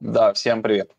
[0.00, 0.90] Да, всем привет.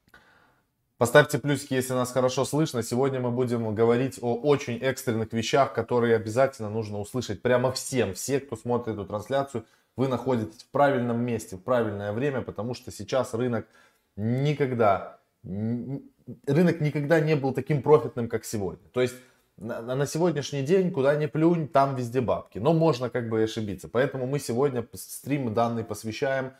[0.97, 2.81] Поставьте плюсики, если нас хорошо слышно.
[2.81, 8.15] Сегодня мы будем говорить о очень экстренных вещах, которые обязательно нужно услышать прямо всем.
[8.15, 9.65] Все, кто смотрит эту трансляцию,
[9.96, 13.68] вы находитесь в правильном месте, в правильное время, потому что сейчас рынок
[14.15, 18.89] никогда, рынок никогда не был таким профитным, как сегодня.
[18.93, 19.14] То есть
[19.57, 22.57] на, на сегодняшний день, куда ни плюнь, там везде бабки.
[22.57, 23.88] Но можно как бы ошибиться.
[23.89, 26.54] Поэтому мы сегодня стрим данный посвящаем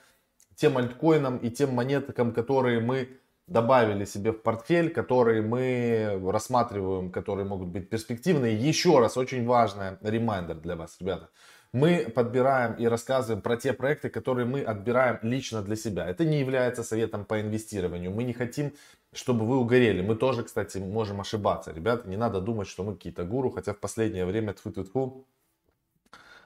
[0.58, 3.10] тем альткоинам и тем монеткам, которые мы
[3.48, 8.58] добавили себе в портфель, которые мы рассматриваем, которые могут быть перспективные.
[8.58, 11.30] Еще раз, очень важное ремайдер для вас, ребята.
[11.74, 16.08] Мы подбираем и рассказываем про те проекты, которые мы отбираем лично для себя.
[16.08, 18.12] Это не является советом по инвестированию.
[18.12, 18.74] Мы не хотим,
[19.14, 20.02] чтобы вы угорели.
[20.02, 21.72] Мы тоже, кстати, можем ошибаться.
[21.72, 25.24] Ребята, не надо думать, что мы какие-то гуру, хотя в последнее время тьфу -тьфу -тьфу,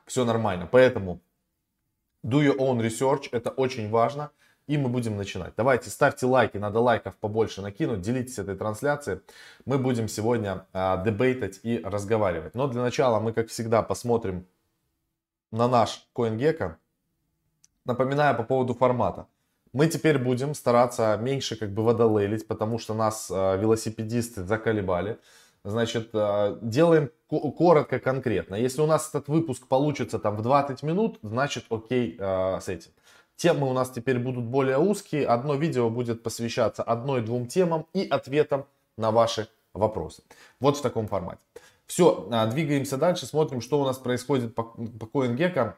[0.06, 0.68] все нормально.
[0.70, 1.22] Поэтому
[2.24, 4.32] do your own research, это очень важно.
[4.68, 5.54] И мы будем начинать.
[5.58, 9.20] Давайте ставьте лайки, надо лайков побольше накинуть, делитесь этой трансляцией.
[9.66, 12.56] Мы будем сегодня э, дебейтать и разговаривать.
[12.56, 14.46] Но для начала мы, как всегда, посмотрим
[15.52, 16.76] на наш CoinGecko.
[17.86, 19.28] Напоминаю по поводу формата.
[19.74, 25.18] Мы теперь будем стараться меньше как бы водолейлить, потому что нас э, велосипедисты заколебали.
[25.64, 28.56] Значит, э, делаем коротко, конкретно.
[28.56, 32.92] Если у нас этот выпуск получится там в 20 минут, значит окей э, с этим.
[33.36, 35.28] Темы у нас теперь будут более узкие.
[35.28, 38.66] Одно видео будет посвящаться одной-двум темам и ответам
[38.98, 40.24] на ваши вопросы.
[40.60, 41.40] Вот в таком формате.
[41.86, 44.74] Все, а, двигаемся дальше, смотрим, что у нас происходит по
[45.14, 45.74] CoinGecko.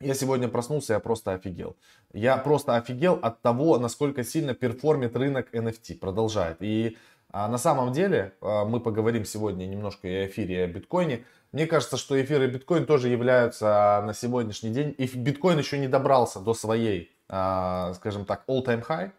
[0.00, 1.76] Я сегодня проснулся, я просто офигел.
[2.12, 5.98] Я просто офигел от того, насколько сильно перформит рынок NFT.
[5.98, 6.58] Продолжает.
[6.60, 6.96] И
[7.30, 11.24] а, на самом деле, а, мы поговорим сегодня немножко и о эфире, и о биткоине.
[11.52, 14.94] Мне кажется, что эфир и биткоин тоже являются на сегодняшний день.
[14.96, 19.12] И биткоин еще не добрался до своей, а, скажем так, all-time high.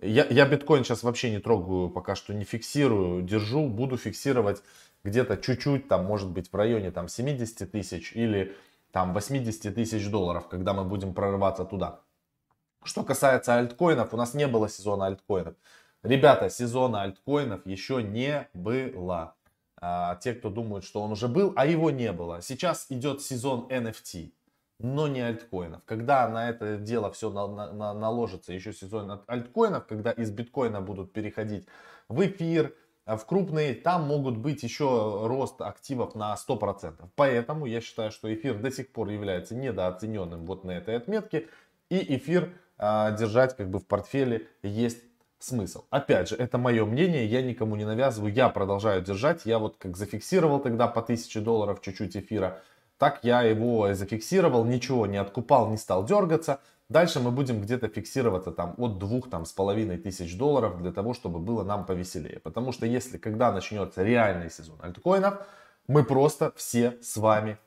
[0.00, 4.62] Я, я биткоин сейчас вообще не трогаю, пока что не фиксирую, держу, буду фиксировать
[5.04, 8.56] где-то чуть-чуть, там, может быть, в районе там 70 тысяч или
[8.92, 12.00] там 80 тысяч долларов, когда мы будем прорываться туда.
[12.84, 15.54] Что касается альткоинов, у нас не было сезона альткоинов.
[16.02, 19.34] Ребята, сезона альткоинов еще не было
[19.76, 22.42] а, те, кто думают, что он уже был, а его не было.
[22.42, 24.32] Сейчас идет сезон NFT,
[24.80, 25.82] но не альткоинов.
[25.84, 31.12] Когда на это дело все на, на, наложится, еще сезон альткоинов, когда из биткоина будут
[31.12, 31.68] переходить
[32.08, 32.74] в эфир,
[33.06, 36.94] в крупные, там могут быть еще рост активов на 100%.
[37.14, 41.48] Поэтому я считаю, что эфир до сих пор является недооцененным вот на этой отметке.
[41.90, 45.02] И эфир а, держать как бы в портфеле есть
[45.42, 45.84] смысл.
[45.90, 49.44] Опять же, это мое мнение, я никому не навязываю, я продолжаю держать.
[49.44, 52.60] Я вот как зафиксировал тогда по 1000 долларов чуть-чуть эфира,
[52.98, 56.60] так я его зафиксировал, ничего не откупал, не стал дергаться.
[56.88, 61.14] Дальше мы будем где-то фиксироваться там от двух там с половиной тысяч долларов для того,
[61.14, 62.38] чтобы было нам повеселее.
[62.38, 65.44] Потому что если когда начнется реальный сезон альткоинов,
[65.88, 67.58] мы просто все с вами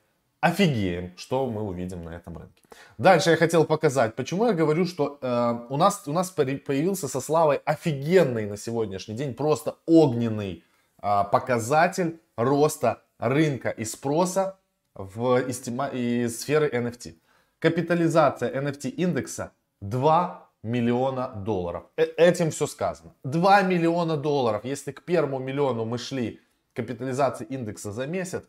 [0.41, 2.61] офигеем, что мы увидим на этом рынке.
[2.97, 7.21] Дальше я хотел показать, почему я говорю, что э, у, нас, у нас появился со
[7.21, 10.63] Славой офигенный на сегодняшний день, просто огненный
[11.01, 14.57] э, показатель роста рынка и спроса
[14.93, 17.15] в из, из сферы NFT.
[17.59, 21.83] Капитализация NFT индекса 2 миллиона долларов.
[21.97, 23.13] Э этим все сказано.
[23.23, 24.65] 2 миллиона долларов.
[24.65, 26.39] Если к первому миллиону мы шли
[26.73, 28.43] капитализации индекса за месяц,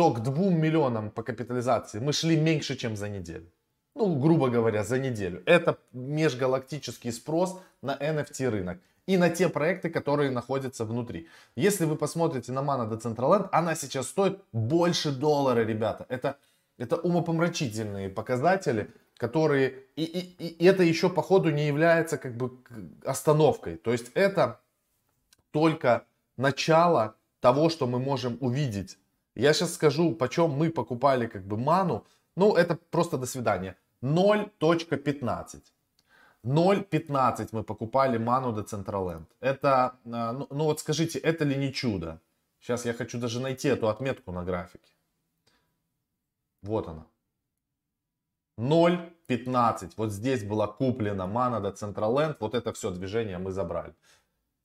[0.00, 3.44] то к 2 миллионам по капитализации мы шли меньше, чем за неделю.
[3.94, 5.42] Ну, грубо говоря, за неделю.
[5.44, 11.28] Это межгалактический спрос на NFT рынок и на те проекты, которые находятся внутри.
[11.54, 16.06] Если вы посмотрите на Mana Decentraland, она сейчас стоит больше доллара, ребята.
[16.08, 16.38] Это,
[16.78, 19.74] это умопомрачительные показатели, которые...
[19.96, 22.50] И, и, и это еще по ходу не является как бы
[23.04, 23.76] остановкой.
[23.76, 24.60] То есть это
[25.50, 26.04] только
[26.38, 28.96] начало того, что мы можем увидеть
[29.34, 32.06] я сейчас скажу, почем мы покупали как бы ману.
[32.36, 33.76] Ну, это просто до свидания.
[34.02, 35.62] 0.15.
[36.44, 39.28] 0.15 мы покупали ману до Централенд.
[39.40, 42.20] Это, а, ну, ну вот скажите, это ли не чудо?
[42.60, 44.92] Сейчас я хочу даже найти эту отметку на графике.
[46.62, 47.06] Вот она.
[48.58, 49.92] 0.15.
[49.96, 52.40] Вот здесь была куплена мана до Централенд.
[52.40, 53.94] Вот это все движение мы забрали.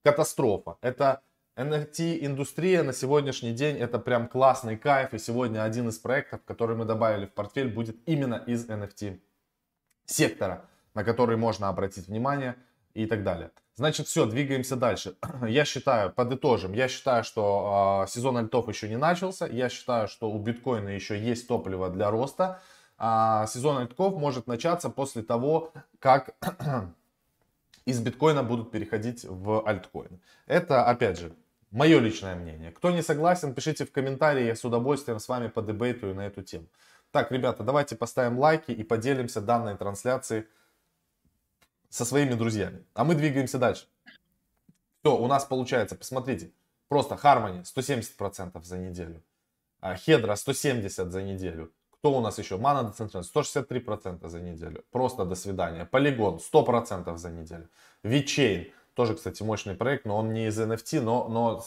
[0.04, 0.78] Катастрофа.
[0.82, 1.22] Это
[1.56, 5.14] NFT-индустрия на сегодняшний день это прям классный кайф.
[5.14, 9.20] И сегодня один из проектов, который мы добавили в портфель, будет именно из NFT
[10.06, 12.56] сектора, на который можно обратить внимание
[12.94, 13.52] и так далее.
[13.76, 15.16] Значит, все, двигаемся дальше.
[15.48, 19.48] Я считаю, подытожим, я считаю, что э, сезон альтов еще не начался.
[19.48, 22.62] Я считаю, что у биткоина еще есть топливо для роста.
[22.98, 26.36] А сезон альтков может начаться после того, как
[27.86, 30.22] из биткоина будут переходить в альткоин.
[30.48, 31.34] Это, опять же,
[31.76, 32.72] мое личное мнение.
[32.72, 36.68] Кто не согласен, пишите в комментарии, я с удовольствием с вами подебейтую на эту тему.
[37.12, 40.46] Так, ребята, давайте поставим лайки и поделимся данной трансляцией
[41.90, 42.86] со своими друзьями.
[42.94, 43.88] А мы двигаемся дальше.
[45.02, 46.52] Все, у нас получается, посмотрите,
[46.88, 49.22] просто Harmony 170% за неделю.
[50.06, 51.74] Хедра 170 за неделю.
[51.92, 52.56] Кто у нас еще?
[52.56, 54.84] Mana Decentralized 163% за неделю.
[54.92, 55.90] Просто до свидания.
[55.92, 57.70] Polygon 100% за неделю.
[58.04, 61.64] VeChain тоже, кстати, мощный проект, но он не из NFT, но, но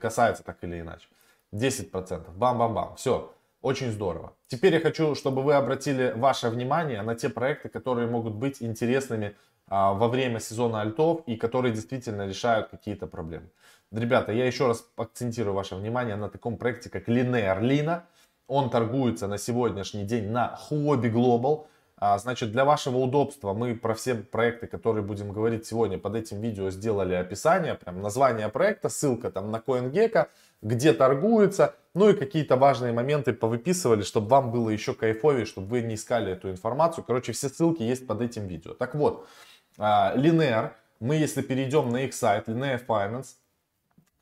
[0.00, 1.08] касается так или иначе.
[1.52, 2.30] 10%.
[2.36, 2.96] Бам-бам-бам.
[2.96, 3.32] Все.
[3.60, 4.32] Очень здорово.
[4.46, 9.34] Теперь я хочу, чтобы вы обратили ваше внимание на те проекты, которые могут быть интересными
[9.66, 13.48] а, во время сезона альтов и которые действительно решают какие-то проблемы.
[13.90, 18.02] Ребята, я еще раз акцентирую ваше внимание на таком проекте, как Linear Lina.
[18.46, 21.66] Он торгуется на сегодняшний день на Huobi Global.
[22.00, 26.40] А, значит, для вашего удобства мы про все проекты, которые будем говорить сегодня, под этим
[26.40, 30.28] видео сделали описание, прям название проекта, ссылка там на CoinGecko,
[30.62, 35.82] где торгуется, ну и какие-то важные моменты повыписывали, чтобы вам было еще кайфовее, чтобы вы
[35.82, 37.02] не искали эту информацию.
[37.04, 38.74] Короче, все ссылки есть под этим видео.
[38.74, 39.26] Так вот,
[39.76, 43.34] а, Linear, мы если перейдем на их сайт, Linear Finance,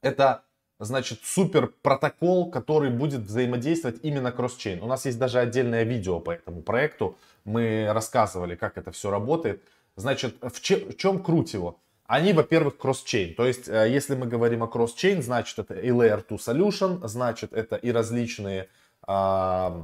[0.00, 0.42] это
[0.78, 4.82] значит, супер протокол, который будет взаимодействовать именно кросс-чейн.
[4.82, 7.16] У нас есть даже отдельное видео по этому проекту.
[7.46, 9.62] Мы рассказывали, как это все работает.
[9.94, 11.78] Значит, в, че, в чем круть его?
[12.06, 13.34] Они, во-первых, кросс-чейн.
[13.34, 17.52] То есть, э, если мы говорим о кросс-чейн, значит, это и Layer 2 Solution, значит,
[17.52, 18.68] это и различные
[19.08, 19.80] а,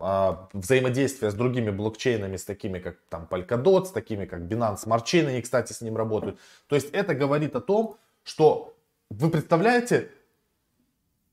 [0.00, 5.04] а, взаимодействия с другими блокчейнами, с такими как там Polkadot, с такими как Binance Smart
[5.04, 6.38] Chain, они, кстати, с ним работают.
[6.68, 8.74] То есть, это говорит о том, что
[9.08, 10.10] вы представляете,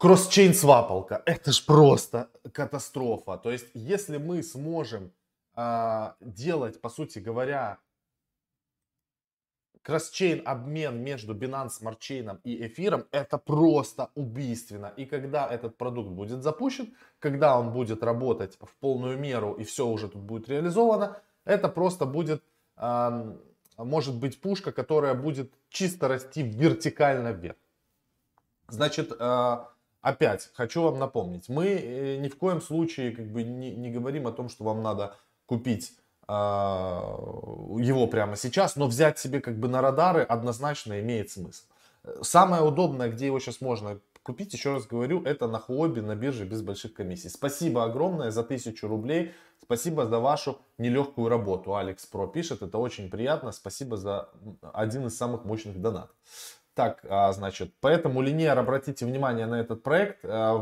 [0.04, 3.38] кросс-чейн свапалка, это ж просто катастрофа.
[3.38, 5.14] То есть, если мы сможем
[5.56, 7.78] э, делать, по сути говоря,
[9.82, 14.92] кросс-чейн обмен между Binance Smart Chain и эфиром, это просто убийственно.
[14.98, 19.88] И когда этот продукт будет запущен, когда он будет работать в полную меру и все
[19.88, 21.16] уже тут будет реализовано,
[21.46, 22.44] это просто будет,
[22.76, 23.36] э,
[23.78, 27.56] может быть, пушка, которая будет чисто расти вертикально вверх.
[28.68, 29.58] Значит, э,
[30.04, 34.28] опять хочу вам напомнить, мы э, ни в коем случае как бы не, не говорим
[34.28, 35.16] о том, что вам надо
[35.48, 35.94] купить
[36.28, 41.64] э, его прямо сейчас, но взять себе как бы на радары однозначно имеет смысл.
[42.22, 46.46] Самое удобное, где его сейчас можно купить, еще раз говорю, это на Хуоби, на бирже
[46.46, 47.30] без больших комиссий.
[47.30, 49.34] Спасибо огромное за тысячу рублей.
[49.62, 51.76] Спасибо за вашу нелегкую работу.
[51.76, 53.54] Алекс Про пишет, это очень приятно.
[53.54, 54.30] Спасибо за
[54.74, 56.16] один из самых мощных донатов.
[56.76, 60.56] Так, а, значит, поэтому линейр, обратите внимание на этот проект, а,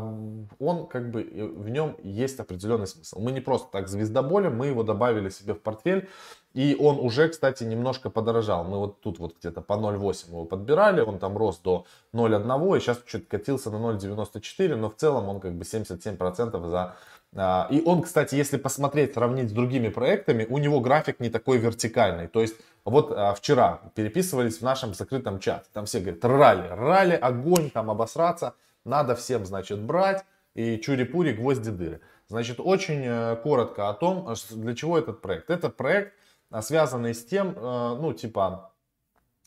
[0.58, 3.18] он как бы, в нем есть определенный смысл.
[3.18, 6.10] Мы не просто так звездоболем, мы его добавили себе в портфель,
[6.54, 8.64] и он уже, кстати, немножко подорожал.
[8.64, 12.80] Мы вот тут вот где-то по 0,8 его подбирали, он там рос до 0,1, и
[12.80, 16.96] сейчас чуть катился на 0,94, но в целом он как бы 77% за
[17.34, 21.58] а, и он, кстати, если посмотреть, сравнить с другими проектами, у него график не такой
[21.58, 22.28] вертикальный.
[22.28, 25.64] То есть вот а, вчера переписывались в нашем закрытом чате.
[25.72, 28.54] Там все говорят, ралли, ралли, огонь, там обосраться.
[28.84, 30.24] Надо всем, значит, брать.
[30.54, 32.00] И чури-пури, гвозди, дыры.
[32.28, 35.48] Значит, очень э, коротко о том, а, для чего этот проект.
[35.48, 36.12] Этот проект
[36.60, 38.72] связанный с тем, э, ну, типа,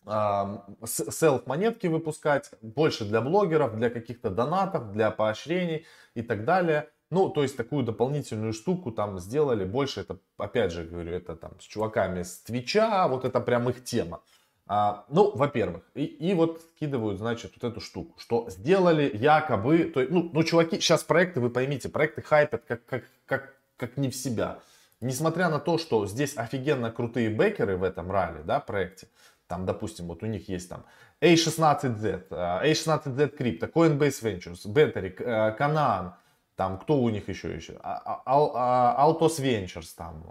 [0.06, 6.90] селф-монетки выпускать, больше для блогеров, для каких-то донатов, для поощрений и так далее.
[7.10, 9.66] Ну, то есть такую дополнительную штуку там сделали.
[9.66, 13.84] Больше это, опять же говорю, это там с чуваками с Твича, вот это прям их
[13.84, 14.22] тема.
[14.68, 20.02] А, ну, во-первых, и, и вот скидывают, значит, вот эту штуку, что сделали якобы, то,
[20.10, 24.16] ну, ну, чуваки, сейчас проекты, вы поймите, проекты хайпят как, как, как, как не в
[24.16, 24.60] себя.
[25.02, 29.08] Несмотря на то, что здесь офигенно крутые бэкеры в этом ралли, да, проекте,
[29.48, 30.86] там, допустим, вот у них есть там
[31.22, 36.14] A16Z, A16Z Crypto, Coinbase Ventures, Battery, Canaan,
[36.56, 37.78] там, кто у них еще еще?
[37.84, 40.24] А, а, Altos Ventures там.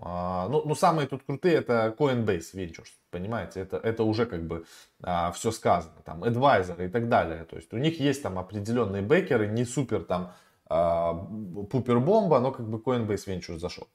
[0.50, 3.60] Ну, ну, самые тут крутые это Coinbase Ventures, понимаете?
[3.60, 4.64] Это, это уже как бы
[5.34, 5.96] все сказано.
[6.04, 7.44] Там, Advisor и так далее.
[7.44, 10.32] То есть у них есть там определенные бэкеры, не супер там
[10.66, 13.86] пупер бомба, но как бы Coinbase Ventures зашел.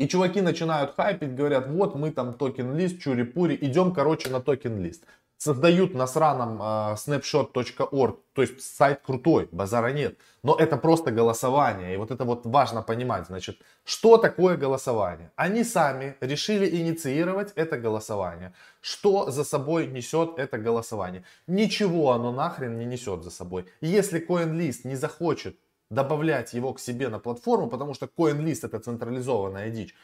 [0.00, 5.04] И чуваки начинают хайпить, говорят, вот мы там токен-лист, чури-пури, идем, короче, на токен-лист
[5.36, 11.92] создают на сраном э, snapshot.org, то есть сайт крутой, базара нет, но это просто голосование,
[11.94, 15.32] и вот это вот важно понимать, значит, что такое голосование?
[15.36, 18.52] Они сами решили инициировать это голосование.
[18.80, 21.24] Что за собой несет это голосование?
[21.46, 23.66] Ничего оно нахрен не несет за собой.
[23.82, 25.56] Если CoinList не захочет
[25.90, 29.94] добавлять его к себе на платформу, потому что CoinList это централизованная дичь,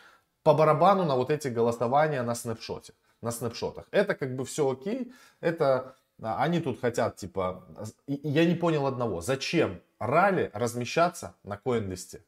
[0.42, 3.86] по барабану на вот эти голосования на снапшоте, на снапшотах.
[3.90, 7.64] Это как бы все окей, это а, они тут хотят, типа,
[8.06, 12.24] я не понял одного, зачем ралли размещаться на коин-листе?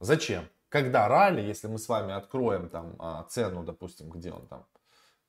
[0.00, 0.44] Зачем?
[0.68, 4.66] Когда ралли, если мы с вами откроем там а, цену, допустим, где он там,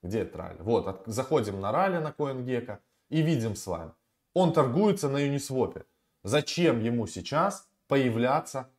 [0.03, 0.61] где это ралли?
[0.61, 2.77] Вот, от, заходим на ралли на CoinGecko
[3.09, 3.91] и видим с вами.
[4.33, 5.83] Он торгуется на Uniswap.
[6.23, 8.69] Зачем ему сейчас появляться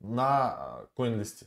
[0.00, 1.46] на CoinList?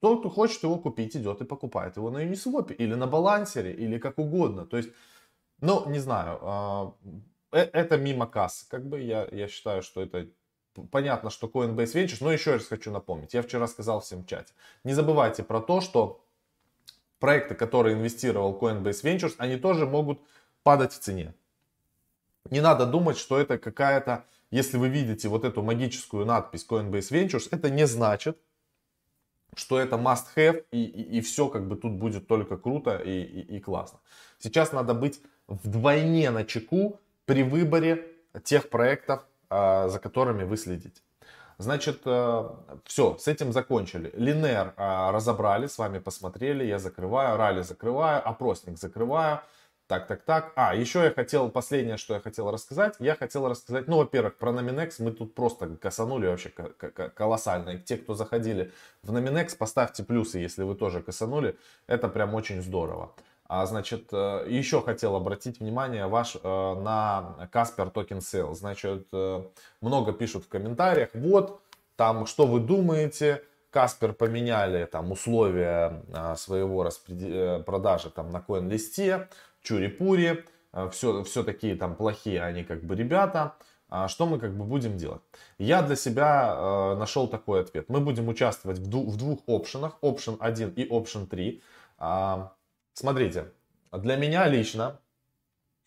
[0.00, 3.98] Тот, кто хочет его купить, идет и покупает его на Uniswap или на балансере, или
[3.98, 4.66] как угодно.
[4.66, 4.90] То есть,
[5.60, 6.94] ну, не знаю, а,
[7.52, 8.66] э, это мимо кассы.
[8.68, 10.28] Как бы я, я считаю, что это
[10.90, 13.34] понятно, что Coinbase Ventures, но еще раз хочу напомнить.
[13.34, 14.52] Я вчера сказал всем в чате.
[14.84, 16.24] Не забывайте про то, что
[17.18, 20.20] проекты, которые инвестировал Coinbase Ventures, они тоже могут
[20.62, 21.34] падать в цене.
[22.50, 27.48] Не надо думать, что это какая-то, если вы видите вот эту магическую надпись Coinbase Ventures,
[27.50, 28.38] это не значит,
[29.54, 33.22] что это must have и, и, и все как бы тут будет только круто и,
[33.22, 33.98] и, и классно.
[34.38, 38.06] Сейчас надо быть вдвойне на чеку при выборе
[38.44, 41.00] тех проектов, а, за которыми вы следите.
[41.58, 42.48] Значит, э,
[42.84, 44.12] все, с этим закончили.
[44.14, 49.40] Линер а, разобрали, с вами посмотрели, я закрываю, ралли закрываю, опросник закрываю.
[49.88, 50.52] Так, так, так.
[50.54, 52.94] А, еще я хотел, последнее, что я хотел рассказать.
[52.98, 57.70] Я хотел рассказать, ну, во-первых, про Nominex мы тут просто косанули вообще колоссально.
[57.70, 58.70] И те, кто заходили
[59.02, 61.56] в Nominex, поставьте плюсы, если вы тоже косанули.
[61.86, 63.12] Это прям очень здорово.
[63.46, 68.54] А, значит, э, еще хотел обратить внимание ваш э, на Casper Token Sale.
[68.54, 69.42] Значит, э,
[69.80, 71.62] много пишут в комментариях, вот,
[71.96, 76.02] там, что вы думаете, Каспер поменяли там условия
[76.36, 77.66] своего распред...
[77.66, 79.28] продажи там на коин-листе,
[79.62, 80.44] чури-пури,
[80.90, 83.54] все, все такие там плохие они как бы ребята.
[83.90, 85.22] А что мы как бы будем делать?
[85.56, 87.88] Я для себя э, нашел такой ответ.
[87.88, 91.62] Мы будем участвовать в, в двух опшенах, option 1 и option 3.
[91.96, 92.52] А,
[92.92, 93.46] смотрите,
[93.90, 95.00] для меня лично,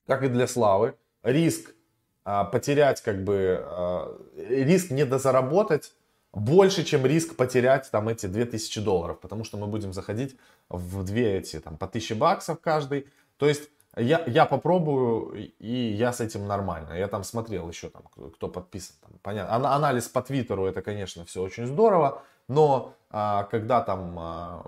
[0.07, 1.75] как и для Славы, риск
[2.23, 5.93] а, потерять как бы, а, риск недозаработать
[6.33, 10.37] больше, чем риск потерять там эти 2000 долларов, потому что мы будем заходить
[10.69, 13.07] в две эти там по 1000 баксов каждый.
[13.41, 16.93] То есть я, я попробую, и я с этим нормально.
[16.93, 18.03] Я там смотрел еще, там,
[18.35, 18.95] кто подписан.
[19.01, 19.75] Там, понятно.
[19.75, 22.21] Анализ по Твиттеру, это, конечно, все очень здорово.
[22.47, 24.65] Но а, когда там а,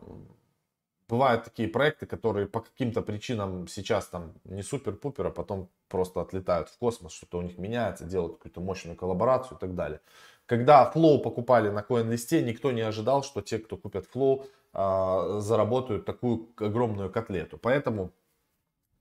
[1.07, 6.69] бывают такие проекты, которые по каким-то причинам сейчас там не супер-пупер, а потом просто отлетают
[6.69, 9.99] в космос, что-то у них меняется, делают какую-то мощную коллаборацию и так далее.
[10.47, 16.05] Когда Flow покупали на CoinList, никто не ожидал, что те, кто купят Flow, а, заработают
[16.05, 17.59] такую огромную котлету.
[17.59, 18.09] Поэтому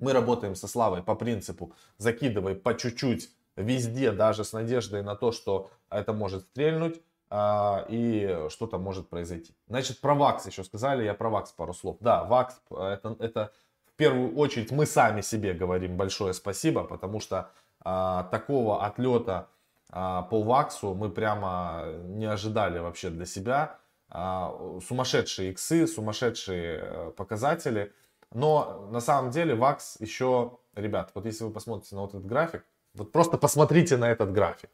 [0.02, 5.32] мы работаем со Славой по принципу закидывай по чуть-чуть везде, даже с надеждой на то,
[5.32, 9.54] что это может стрельнуть а, и что-то может произойти.
[9.68, 11.96] Значит, про ВАКС еще сказали, я про ВАКС пару слов.
[12.00, 13.52] Да, ВАКС это, это
[13.86, 19.48] в первую очередь мы сами себе говорим большое спасибо, потому что а, такого отлета
[19.90, 23.78] а, по ВАКСу мы прямо не ожидали вообще для себя.
[24.08, 27.94] А, сумасшедшие иксы, сумасшедшие э, показатели.
[28.34, 32.64] Но на самом деле ВАКС еще, ребят, вот если вы посмотрите на вот этот график,
[32.94, 34.70] вот просто посмотрите на этот график.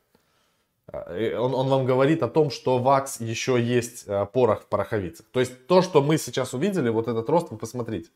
[0.92, 5.26] Э, он, он вам говорит о том, что ВАКС еще есть э, порох в пороховицах.
[5.32, 8.10] То есть то, что мы сейчас увидели, вот этот рост, вы посмотрите.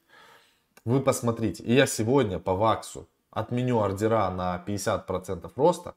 [0.84, 1.62] Вы посмотрите.
[1.62, 5.94] И я сегодня по ВАКСу отменю ордера на 50% роста.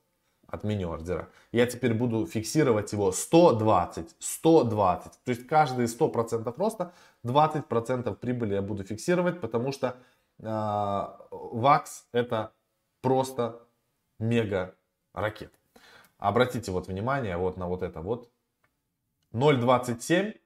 [0.48, 1.28] Отменю ордера.
[1.52, 5.12] Я теперь буду фиксировать его 120, 120.
[5.24, 6.94] То есть каждые 100% роста
[7.26, 9.98] 20% прибыли я буду фиксировать, потому что
[10.40, 10.46] э,
[11.32, 12.54] ВАКС это
[13.02, 13.62] просто
[14.20, 14.76] мега
[15.14, 15.58] ракета.
[16.18, 18.30] Обратите вот внимание вот на вот это вот
[19.34, 20.40] 0.27,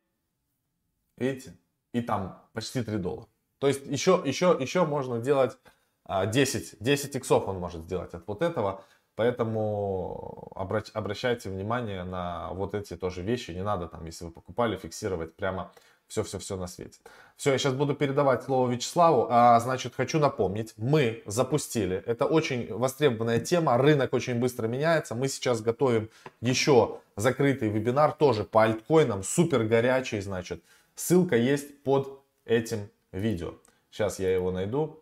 [1.17, 1.57] видите,
[1.93, 3.27] и там почти 3 доллара.
[3.59, 5.57] То есть еще, еще, еще можно делать
[6.07, 8.83] 10, а, 10 иксов он может сделать от вот этого.
[9.15, 13.51] Поэтому обращайте внимание на вот эти тоже вещи.
[13.51, 15.73] Не надо там, если вы покупали, фиксировать прямо
[16.09, 16.99] все-все-все на свете.
[17.37, 19.27] Все, я сейчас буду передавать слово Вячеславу.
[19.29, 25.15] А, значит, хочу напомнить, мы запустили, это очень востребованная тема, рынок очень быстро меняется.
[25.15, 26.09] Мы сейчас готовим
[26.41, 30.61] еще закрытый вебинар, тоже по альткоинам, супер горячий, значит.
[30.95, 33.53] Ссылка есть под этим видео.
[33.91, 35.01] Сейчас я его найду.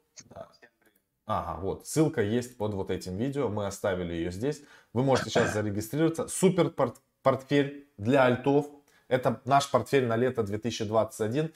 [1.26, 4.62] Ага, вот, ссылка есть под вот этим видео, мы оставили ее здесь.
[4.94, 6.28] Вы можете сейчас зарегистрироваться.
[6.28, 6.74] Супер
[7.22, 8.68] портфель для альтов,
[9.08, 11.54] это наш портфель на лето 2021.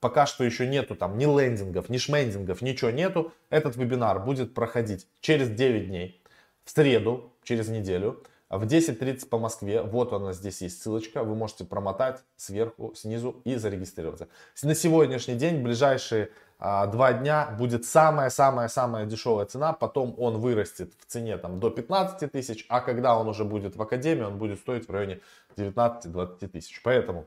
[0.00, 3.32] Пока что еще нету там ни лендингов, ни шмендингов, ничего нету.
[3.50, 6.22] Этот вебинар будет проходить через 9 дней,
[6.64, 8.22] в среду, через неделю.
[8.50, 13.56] в 10.30 по Москве, вот она здесь есть ссылочка, вы можете промотать сверху, снизу и
[13.56, 14.28] зарегистрироваться.
[14.62, 16.28] На сегодняшний день, ближайшие
[16.64, 22.30] а, два дня будет самая-самая-самая дешевая цена, потом он вырастет в цене там до 15
[22.30, 25.18] тысяч, а когда он уже будет в Академии, он будет стоить в районе
[25.58, 26.82] 19-20 тысяч.
[26.82, 27.26] Поэтому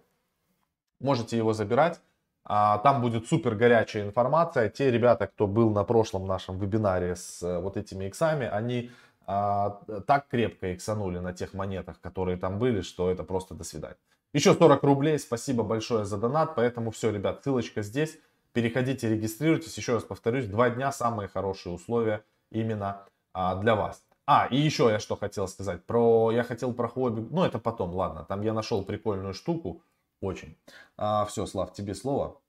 [0.99, 2.01] можете его забирать.
[2.43, 4.69] А, там будет супер горячая информация.
[4.69, 8.91] Те ребята, кто был на прошлом нашем вебинаре с э, вот этими иксами, они
[9.25, 13.97] а, так крепко иксанули на тех монетах, которые там были, что это просто до свидания.
[14.33, 18.19] Еще 40 рублей, спасибо большое за донат, поэтому все, ребят, ссылочка здесь.
[18.53, 19.75] Переходите, регистрируйтесь.
[19.77, 24.04] Еще раз повторюсь, два дня самые хорошие условия именно а, для вас.
[24.27, 25.85] А, и еще я что хотел сказать.
[25.85, 28.25] Про, я хотел про хобби, ну это потом, ладно.
[28.27, 29.83] Там я нашел прикольную штуку,
[30.21, 30.57] очень.
[30.97, 32.41] А, все, Слав, тебе слово.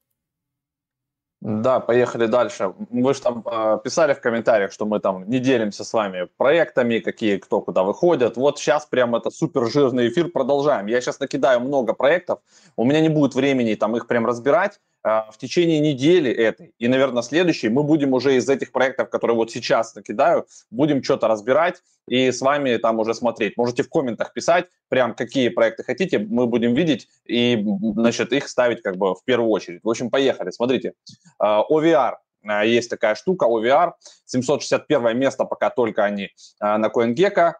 [1.43, 2.73] Да, поехали дальше.
[2.91, 6.99] Вы же там э, писали в комментариях, что мы там не делимся с вами проектами,
[6.99, 8.39] какие кто куда выходят.
[8.39, 10.87] Вот сейчас прям это супер жирный эфир, продолжаем.
[10.87, 12.41] Я сейчас накидаю много проектов,
[12.75, 14.81] у меня не будет времени там их прям разбирать.
[15.07, 16.75] А, в течение недели этой.
[16.81, 21.29] И, наверное, следующей мы будем уже из этих проектов, которые вот сейчас накидаю, будем что-то
[21.29, 21.77] разбирать
[22.09, 23.57] и с вами там уже смотреть.
[23.57, 28.83] Можете в комментах писать, прям какие проекты хотите, мы будем видеть и, значит, их ставить
[28.83, 29.81] как бы в первую очередь.
[29.85, 30.51] В общем, поехали.
[30.51, 30.95] Смотрите,
[31.39, 32.15] а, OVR
[32.49, 33.93] а, есть такая штука, OVR,
[34.25, 37.53] 761 место пока только они на CoinGecko,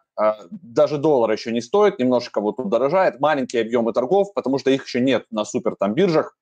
[0.51, 4.85] даже доллар еще не стоит, немножко вот тут дорожает, маленькие объемы торгов, потому что их
[4.85, 6.35] еще нет на супер там биржах,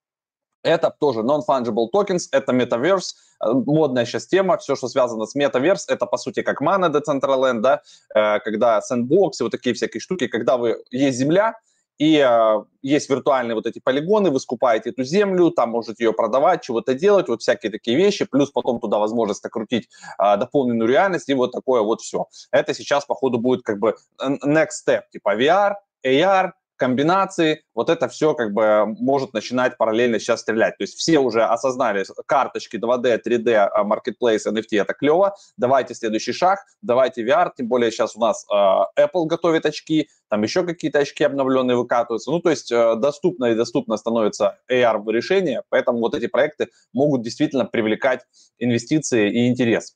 [0.66, 5.86] это тоже non-fungible tokens, это Metaverse, э, модная сейчас тема, все, что связано с Metaverse,
[5.88, 7.82] это по сути как Mana Decentraland, да,
[8.14, 11.56] э, когда Sandbox и вот такие всякие штуки, когда вы, есть земля,
[11.98, 16.62] и э, есть виртуальные вот эти полигоны, вы скупаете эту землю, там можете ее продавать,
[16.62, 19.88] чего-то делать, вот всякие такие вещи, плюс потом туда возможность накрутить
[20.20, 22.26] э, дополненную реальность и вот такое вот все.
[22.52, 28.34] Это сейчас, походу, будет как бы next step, типа VR, AR, комбинации, вот это все
[28.34, 30.78] как бы может начинать параллельно сейчас стрелять.
[30.78, 36.60] То есть все уже осознали карточки 2D, 3D, Marketplace, NFT, это клево, давайте следующий шаг,
[36.82, 38.56] давайте VR, тем более сейчас у нас э,
[39.02, 42.32] Apple готовит очки, там еще какие-то очки обновленные выкатываются.
[42.32, 47.22] Ну, то есть э, доступно и доступно становится AR решение, поэтому вот эти проекты могут
[47.22, 48.22] действительно привлекать
[48.60, 49.96] инвестиции и интерес.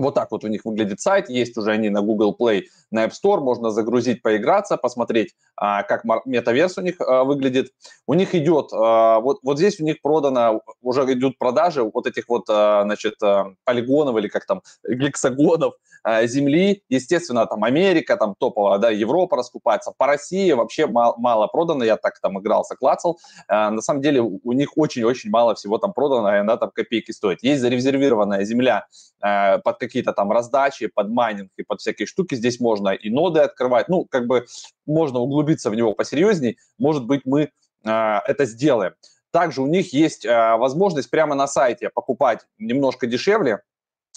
[0.00, 3.10] Вот так вот у них выглядит сайт, есть уже они на Google Play, на App
[3.10, 7.72] Store, можно загрузить, поиграться, посмотреть, а, как метаверс у них а, выглядит.
[8.06, 12.28] У них идет, а, вот, вот здесь у них продано, уже идут продажи вот этих
[12.28, 13.16] вот, значит,
[13.64, 15.74] полигонов или как там, гексагонов
[16.22, 16.82] земли.
[16.88, 19.92] Естественно, там Америка, там топовая, да, Европа раскупается.
[19.98, 23.18] По России вообще мало, мало продано, я так там игрался, клацал.
[23.48, 27.42] На самом деле у них очень-очень мало всего там продано, и она там копейки стоит.
[27.42, 28.86] Есть зарезервированная земля
[29.20, 32.34] под какие-то там раздачи, под майнинг и под всякие штуки.
[32.34, 34.46] Здесь можно и ноды открывать, ну, как бы
[34.86, 37.50] можно углубиться в него посерьезней, может быть, мы э,
[37.84, 38.92] это сделаем.
[39.30, 43.60] Также у них есть э, возможность прямо на сайте покупать немножко дешевле,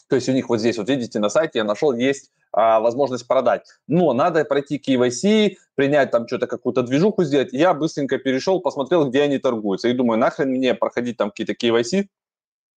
[0.09, 3.27] то есть у них вот здесь, вот видите, на сайте я нашел, есть а, возможность
[3.27, 3.65] продать.
[3.87, 7.49] Но надо пройти KYC, принять там что-то, какую-то движуху сделать.
[7.51, 9.87] Я быстренько перешел, посмотрел, где они торгуются.
[9.87, 12.05] И думаю, нахрен мне проходить там какие-то KYC,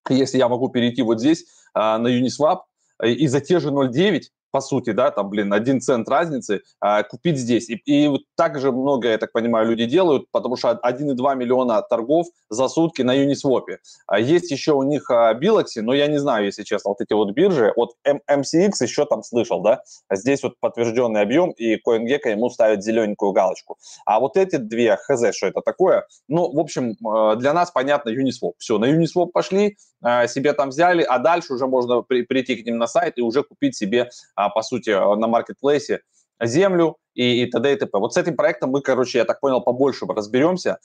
[0.08, 2.60] если я могу перейти вот здесь а, на Uniswap
[3.04, 4.22] и за те же 0,9
[4.56, 7.68] по сути, да, там, блин, один цент разницы, а, купить здесь.
[7.68, 11.82] И, и вот так же много, я так понимаю, люди делают, потому что 1,2 миллиона
[11.82, 13.66] торгов за сутки на Uniswap.
[14.06, 17.12] А есть еще у них а, Biloxi, но я не знаю, если честно, вот эти
[17.12, 17.70] вот биржи.
[17.76, 22.48] Вот M- MCX еще там слышал, да, а здесь вот подтвержденный объем, и CoinGecko ему
[22.48, 23.76] ставит зелененькую галочку.
[24.06, 28.08] А вот эти две, хз, что это такое, ну, в общем, э, для нас понятно
[28.08, 28.52] Uniswap.
[28.56, 32.64] Все, на Uniswap пошли, э, себе там взяли, а дальше уже можно при, прийти к
[32.64, 36.00] ним на сайт и уже купить себе а, по сути, на маркетплейсе
[36.40, 37.72] землю и, и т.д.
[37.72, 37.98] и т.п.
[37.98, 40.78] Вот с этим проектом мы, короче, я так понял, побольше разберемся.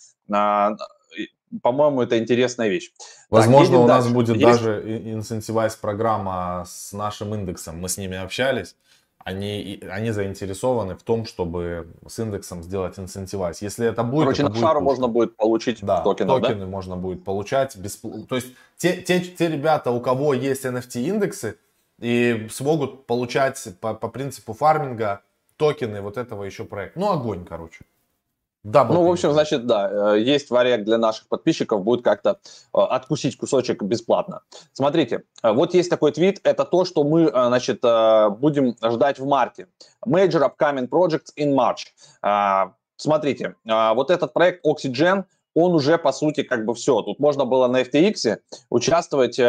[1.62, 2.92] По-моему, это интересная вещь.
[3.30, 4.16] Возможно, так, у нас дальше.
[4.16, 4.46] будет Есть...
[4.46, 7.80] даже инцентивайз программа с нашим индексом.
[7.80, 8.76] Мы с ними общались.
[9.24, 13.62] Они, они заинтересованы в том, чтобы с индексом сделать инцентивайз.
[13.62, 14.24] Если это будет...
[14.24, 16.66] Короче, это на шару можно будет получить да, токены, токены да?
[16.66, 17.76] можно будет получать.
[17.76, 18.06] Бесп...
[18.28, 18.48] То есть
[18.78, 21.58] те, те, те ребята, у кого есть NFT индексы,
[22.02, 25.22] и смогут получать по, по принципу фарминга
[25.56, 27.00] токены вот этого еще проекта.
[27.00, 27.86] Ну, огонь, короче.
[28.64, 32.78] Да, ну, в общем, значит, да, э, есть вариант для наших подписчиков, будет как-то э,
[32.80, 34.42] откусить кусочек бесплатно.
[34.74, 39.68] Смотрите, э, вот есть такой твит, это то, что мы, значит, будем ждать в марте.
[40.06, 42.72] Major upcoming projects in March.
[42.98, 45.24] Смотрите, вот этот проект Oxygen,
[45.56, 47.02] он уже, по сути, как бы все.
[47.02, 48.38] Тут можно было на FTX
[48.70, 49.40] участвовать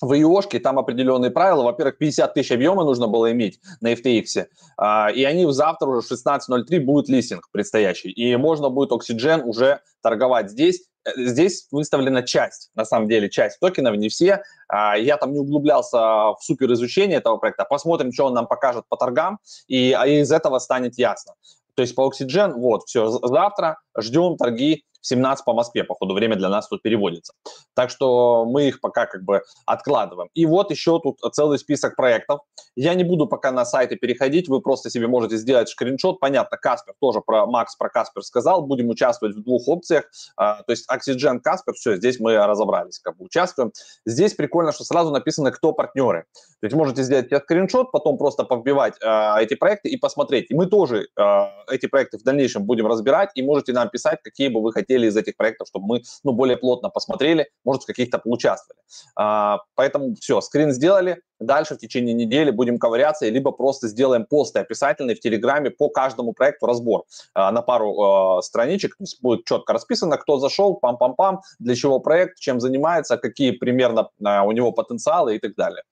[0.00, 1.62] в IOSке там определенные правила.
[1.62, 4.46] Во-первых, 50 тысяч объема нужно было иметь на FTX.
[4.76, 8.10] А, и они завтра уже 16.03 будет листинг предстоящий.
[8.10, 10.82] И можно будет Oxygen уже торговать здесь.
[11.04, 14.42] Э, здесь выставлена часть, на самом деле, часть токенов, не все.
[14.68, 17.64] А, я там не углублялся в супер изучение этого проекта.
[17.64, 21.34] Посмотрим, что он нам покажет по торгам, и из этого станет ясно.
[21.74, 26.36] То есть по Oxygen, вот, все, завтра ждем торги 17 по Москве, по ходу время
[26.36, 27.32] для нас тут переводится.
[27.74, 30.30] Так что мы их пока как бы откладываем.
[30.34, 32.40] И вот еще тут целый список проектов.
[32.74, 36.20] Я не буду пока на сайты переходить, вы просто себе можете сделать скриншот.
[36.20, 38.62] Понятно, Каспер тоже про Макс про Каспер сказал.
[38.62, 40.04] Будем участвовать в двух опциях.
[40.36, 43.72] А, то есть Oxygen, Каспер, все, здесь мы разобрались, как бы участвуем.
[44.04, 46.24] Здесь прикольно, что сразу написано, кто партнеры.
[46.60, 50.50] То есть можете сделать скриншот, потом просто побивать э, эти проекты и посмотреть.
[50.50, 54.48] И мы тоже э, эти проекты в дальнейшем будем разбирать, и можете нам писать, какие
[54.48, 58.18] бы вы хотели из этих проектов, чтобы мы ну, более плотно посмотрели, может, в каких-то
[58.18, 58.80] поучаствовали.
[59.20, 64.60] Э, поэтому все, скрин сделали, дальше в течение недели будем ковыряться, либо просто сделаем посты
[64.60, 67.04] описательные в Телеграме по каждому проекту разбор
[67.34, 72.00] э, на пару э, страничек, то есть будет четко расписано, кто зашел, пам-пам-пам, для чего
[72.00, 75.82] проект, чем занимается, какие примерно э, у него потенциалы и так далее.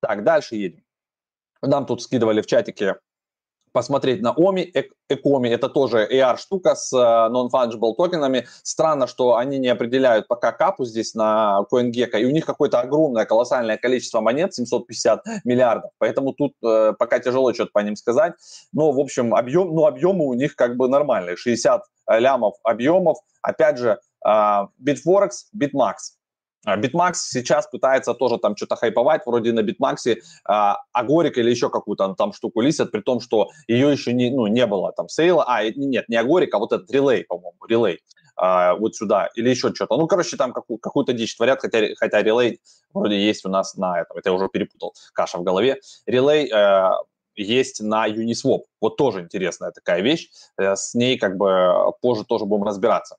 [0.00, 0.82] Так, дальше едем.
[1.62, 2.96] Нам тут скидывали в чатике
[3.76, 4.72] посмотреть на OMI,
[5.10, 8.46] Экоми, это тоже AR-штука с э, non-fungible токенами.
[8.62, 13.26] Странно, что они не определяют пока капу здесь на CoinGecko, и у них какое-то огромное,
[13.26, 18.32] колоссальное количество монет, 750 миллиардов, поэтому тут э, пока тяжело что-то по ним сказать.
[18.72, 21.82] Но, в общем, объем, ну, объемы у них как бы нормальные, 60
[22.18, 23.18] лямов объемов.
[23.42, 24.30] Опять же, э,
[24.82, 25.96] Bitforex, BitMax,
[26.74, 32.14] BitMax сейчас пытается тоже там что-то хайповать, вроде на Битмаксе а, Agoric или еще какую-то
[32.14, 35.44] там штуку листят, при том, что ее еще не, ну, не было там сейла.
[35.46, 38.00] А, нет, не Agoric, а вот этот релей, по-моему, релей
[38.36, 39.96] а, вот сюда или еще что-то.
[39.96, 42.60] Ну, короче, там какую- какую-то дичь творят, хотя, хотя релей
[42.92, 44.18] вроде есть у нас на этом.
[44.18, 45.80] Это я уже перепутал, каша в голове.
[46.06, 46.90] Релей э,
[47.36, 48.62] есть на Uniswap.
[48.80, 50.30] Вот тоже интересная такая вещь.
[50.58, 53.16] Э, с ней как бы позже тоже будем разбираться.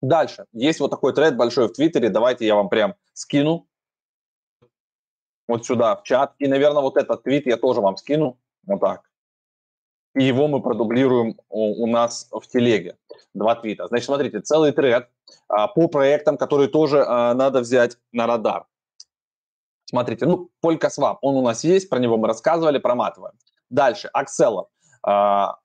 [0.00, 0.46] Дальше.
[0.52, 2.08] Есть вот такой тред большой в Твиттере.
[2.08, 3.68] Давайте я вам прям скину
[5.48, 6.34] вот сюда в чат.
[6.38, 8.38] И, наверное, вот этот твит я тоже вам скину.
[8.66, 9.02] Вот так.
[10.14, 12.96] И его мы продублируем у, у нас в телеге.
[13.34, 13.86] Два твита.
[13.88, 15.08] Значит, смотрите, целый тред
[15.48, 18.66] а, по проектам, которые тоже а, надо взять на радар.
[19.84, 23.34] Смотрите, ну, Polkaswap, он у нас есть, про него мы рассказывали, проматываем.
[23.70, 24.66] Дальше, Axeller.
[25.02, 25.58] А,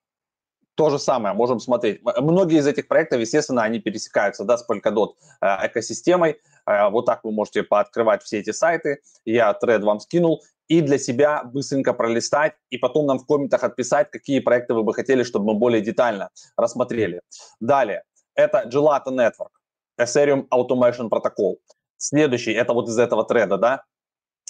[0.76, 2.02] то же самое можем смотреть.
[2.04, 6.38] Многие из этих проектов, естественно, они пересекаются да, с Polkadot э, экосистемой.
[6.66, 9.00] Э, вот так вы можете пооткрывать все эти сайты.
[9.26, 10.42] Я тред вам скинул.
[10.70, 14.94] И для себя быстренько пролистать, и потом нам в комментах отписать, какие проекты вы бы
[14.94, 17.22] хотели, чтобы мы более детально рассмотрели.
[17.60, 19.52] Далее, это Gelato Network,
[20.00, 21.58] Ethereum Automation Protocol.
[21.98, 23.84] Следующий, это вот из этого треда, да,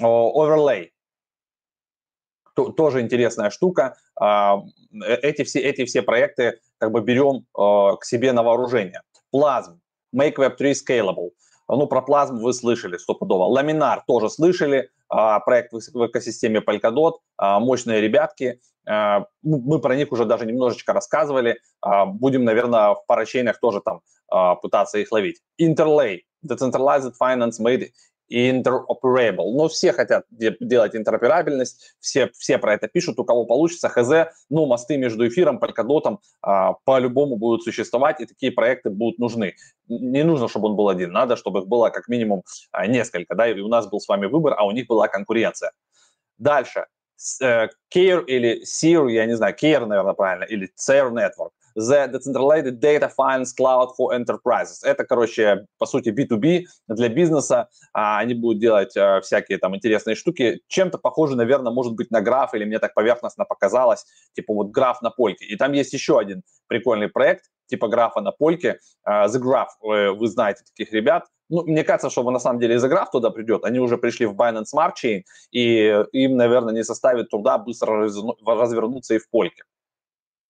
[0.01, 0.92] Overlay,
[2.53, 3.95] тоже интересная штука.
[4.19, 4.61] А,
[4.93, 9.01] э, эти все, эти все проекты как бы берем а, к себе на вооружение.
[9.33, 9.77] Plasm,
[10.15, 11.31] Make Web 3 Scalable.
[11.67, 13.45] Ну, про плазму вы слышали стопудово.
[13.45, 14.89] Ламинар тоже слышали.
[15.09, 17.13] А, проект в экосистеме Polkadot.
[17.39, 18.59] Мощные ребятки.
[18.85, 21.57] Мы про них уже даже немножечко рассказывали.
[22.05, 24.01] Будем, наверное, в парачейнах тоже там
[24.61, 25.39] пытаться их ловить.
[25.61, 27.87] Interlay, Decentralized Finance Made
[28.33, 29.51] interoperable.
[29.55, 34.33] Но все хотят де- делать интероперабельность, все, все про это пишут, у кого получится, хз,
[34.49, 39.55] ну, мосты между эфиром, полькодотом а, по-любому будут существовать, и такие проекты будут нужны.
[39.87, 43.47] Не нужно, чтобы он был один, надо, чтобы их было как минимум а, несколько, да,
[43.47, 45.71] и у нас был с вами выбор, а у них была конкуренция.
[46.37, 46.85] Дальше.
[47.41, 51.51] Care э, или SEER, я не знаю, Care, наверное, правильно, или CER Network.
[51.77, 54.83] The Decentralized Data Finance Cloud for Enterprises.
[54.83, 57.69] Это, короче, по сути, B2B для бизнеса.
[57.93, 60.61] А, они будут делать а, всякие там интересные штуки.
[60.67, 65.01] Чем-то похоже, наверное, может быть на граф, или мне так поверхностно показалось, типа вот граф
[65.01, 65.45] на польке.
[65.45, 68.79] И там есть еще один прикольный проект, типа графа на польке.
[69.07, 71.25] Uh, The Graph, вы, знаете таких ребят.
[71.49, 73.63] Ну, мне кажется, что на самом деле The Graph туда придет.
[73.65, 78.09] Они уже пришли в Binance Smart Chain, и им, наверное, не составит труда быстро
[78.45, 79.63] развернуться и в польке.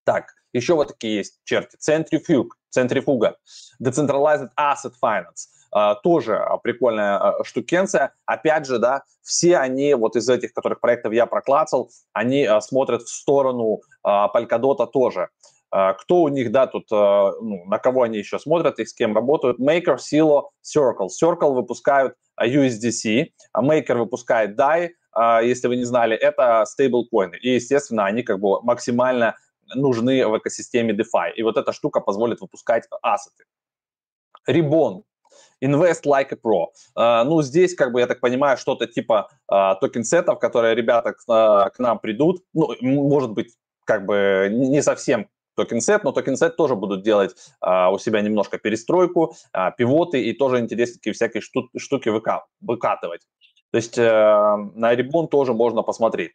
[0.06, 1.78] Так, еще вот такие есть черти.
[1.78, 3.38] Centrifuge, центрифуга.
[3.82, 5.50] Decentralized Asset Finance.
[5.76, 8.13] Uh, тоже uh, прикольная uh, штукенция.
[8.28, 13.10] Опять же, да, все они, вот из этих, которых проектов я проклацал, они смотрят в
[13.10, 15.30] сторону Polkadot тоже.
[15.72, 19.60] Кто у них, да, тут, ну, на кого они еще смотрят и с кем работают?
[19.60, 21.08] Maker, Silo, Circle.
[21.08, 24.89] Circle выпускают USDC, а Maker выпускает DAI,
[25.42, 27.38] если вы не знали, это стейблкоины.
[27.38, 29.36] И, естественно, они как бы максимально
[29.76, 31.34] нужны в экосистеме DeFi.
[31.36, 33.46] И вот эта штука позволит выпускать ассеты.
[34.48, 35.04] Ribbon.
[35.64, 36.68] Invest like a pro.
[36.96, 41.24] Э, ну, здесь, как бы, я так понимаю, что-то типа э, токен-сетов, которые ребята к,
[41.30, 42.44] э, к нам придут.
[42.54, 43.56] Ну, может быть,
[43.86, 49.36] как бы не совсем токен-сет, но токен-сет тоже будут делать а, у себя немножко перестройку,
[49.52, 53.22] а, пивоты и тоже интересные всякие шту- штуки выка- выкатывать.
[53.72, 54.04] То есть э,
[54.76, 56.34] на Рибон тоже можно посмотреть.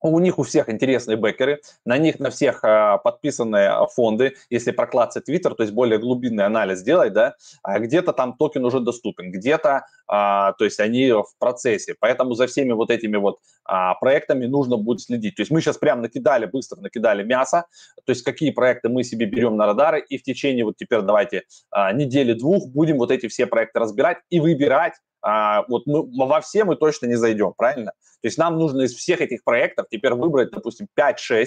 [0.00, 4.34] У них у всех интересные бэкеры, на них на всех а, подписаны фонды.
[4.50, 8.80] Если проклаться Twitter, то есть более глубинный анализ делать, да, а где-то там токен уже
[8.80, 11.94] доступен, где-то, а, то есть они в процессе.
[11.98, 15.34] Поэтому за всеми вот этими вот а, проектами нужно будет следить.
[15.34, 17.66] То есть мы сейчас прям накидали, быстро накидали мясо,
[18.04, 21.42] то есть какие проекты мы себе берем на радары, и в течение вот теперь давайте
[21.70, 24.94] а, недели-двух будем вот эти все проекты разбирать и выбирать,
[25.28, 27.92] а, вот мы во все мы точно не зайдем, правильно?
[28.22, 31.46] То есть нам нужно из всех этих проектов теперь выбрать, допустим, 5-6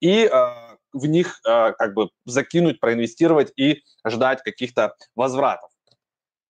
[0.00, 5.70] и а, в них а, как бы закинуть, проинвестировать и ждать каких-то возвратов.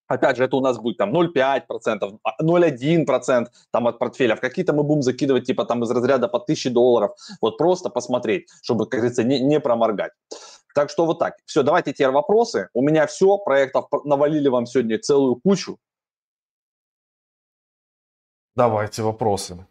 [0.08, 4.34] Опять же, это у нас будет там 0,5%, 0,1% там от портфеля.
[4.34, 7.12] В какие-то мы будем закидывать типа там из разряда по 1000 долларов.
[7.40, 10.12] Вот просто посмотреть, чтобы, как говорится, не, не проморгать.
[10.74, 11.36] Так что вот так.
[11.46, 12.68] Все, давайте теперь вопросы.
[12.74, 15.78] У меня все, проектов навалили вам сегодня целую кучу.
[18.56, 19.66] Давайте вопросы.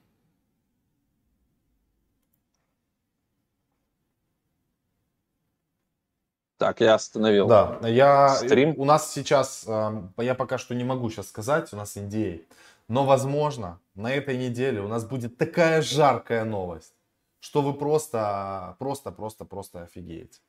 [6.58, 7.48] Так, я остановил.
[7.48, 8.74] Да, я, Стрим.
[8.78, 12.46] у нас сейчас, эм, я пока что не могу сейчас сказать, у нас NDA,
[12.88, 16.94] но возможно на этой неделе у нас будет такая жаркая новость,
[17.40, 20.40] что вы просто, просто, просто, просто офигеете.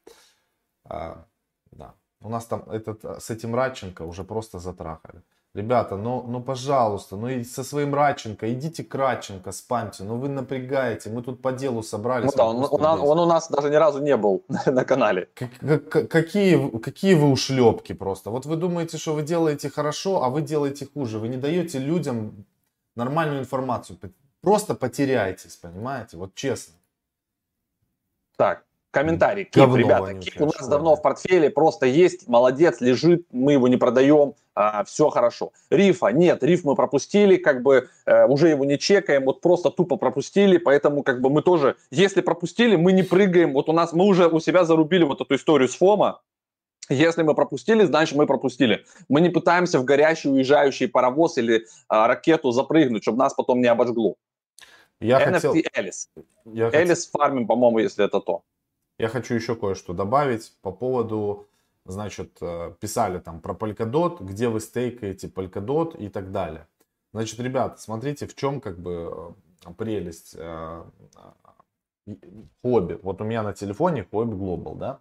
[0.85, 1.27] А,
[1.71, 5.23] да, у нас там этот, с этим Радченко уже просто затрахали.
[5.55, 10.29] Ребята, ну, ну пожалуйста, ну и со своим Радченко, идите к Радченко, спамьте, ну вы
[10.29, 12.33] напрягаете, мы тут по делу собрались.
[12.33, 15.29] Ну да, он, он, он у нас даже ни разу не был на канале.
[15.35, 15.51] Как,
[15.89, 18.31] как, какие, какие вы ушлепки просто.
[18.31, 21.21] Вот вы думаете, что вы делаете хорошо, а вы делаете хуже.
[21.21, 22.45] Вы не даете людям
[22.97, 23.97] нормальную информацию.
[24.41, 26.17] Просто потеряйтесь, понимаете?
[26.17, 26.75] Вот честно.
[28.37, 29.45] Так, комментарий.
[29.45, 33.77] Кип, ребята, Кип у нас давно в портфеле, просто есть, молодец, лежит, мы его не
[33.77, 35.53] продаем а, все хорошо.
[35.71, 39.97] Рифа нет, риф мы пропустили, как бы э, уже его не чекаем, вот просто тупо
[39.97, 44.07] пропустили, поэтому как бы мы тоже, если пропустили, мы не прыгаем, вот у нас, мы
[44.07, 46.21] уже у себя зарубили вот эту историю с Фома,
[46.89, 48.85] если мы пропустили, значит мы пропустили.
[49.09, 53.69] Мы не пытаемся в горящий уезжающий паровоз или а, ракету запрыгнуть, чтобы нас потом не
[53.69, 54.17] обожгло.
[55.01, 55.55] Я NFT хотел...
[55.75, 56.11] Элис.
[56.45, 57.21] Я Элис хотел...
[57.21, 58.43] фармим, по-моему, если это то.
[58.99, 61.49] Я хочу еще кое-что добавить по поводу
[61.85, 66.67] значит, э, писали там про Polkadot, где вы стейкаете Polkadot и так далее.
[67.13, 69.35] Значит, ребята, смотрите, в чем как бы
[69.67, 70.85] э, прелесть э,
[72.63, 72.99] хобби.
[73.03, 75.01] Вот у меня на телефоне хобби Global, да.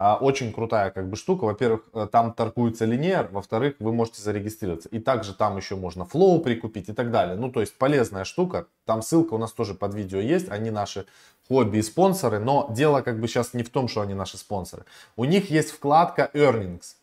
[0.00, 1.44] А, очень крутая как бы штука.
[1.44, 4.88] Во-первых, э, там торгуется линейер, во-вторых, вы можете зарегистрироваться.
[4.90, 7.34] И также там еще можно флоу прикупить и так далее.
[7.34, 8.68] Ну, то есть полезная штука.
[8.84, 10.48] Там ссылка у нас тоже под видео есть.
[10.50, 11.04] Они наши
[11.48, 12.38] хобби и спонсоры.
[12.38, 14.84] Но дело как бы сейчас не в том, что они наши спонсоры.
[15.16, 16.94] У них есть вкладка Earnings.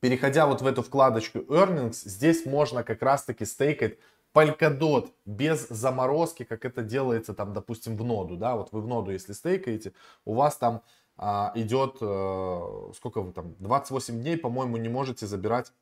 [0.00, 3.98] Переходя вот в эту вкладочку Earnings, здесь можно как раз таки стейкать
[4.32, 9.10] Polkadot без заморозки, как это делается там, допустим, в ноду, да, вот вы в ноду,
[9.10, 9.92] если стейкаете,
[10.24, 10.82] у вас там
[11.54, 15.72] идет, а, сколько вы там, 28 дней, по-моему, не можете забирать